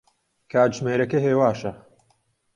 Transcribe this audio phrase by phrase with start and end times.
[0.51, 1.71] کاتژمێرەکە هێواشە.